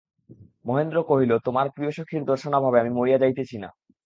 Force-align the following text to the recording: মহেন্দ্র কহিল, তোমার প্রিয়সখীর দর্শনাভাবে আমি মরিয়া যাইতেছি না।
মহেন্দ্র 0.65 0.97
কহিল, 1.03 1.31
তোমার 1.45 1.67
প্রিয়সখীর 1.69 2.23
দর্শনাভাবে 2.25 2.77
আমি 2.79 2.91
মরিয়া 2.97 3.21
যাইতেছি 3.23 3.55
না। 3.63 3.69